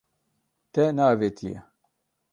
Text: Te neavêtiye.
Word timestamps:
Te 0.73 0.83
neavêtiye. 0.95 1.59